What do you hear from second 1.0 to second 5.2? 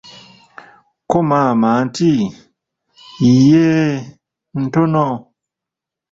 Ko maama nti, yeee, ntono.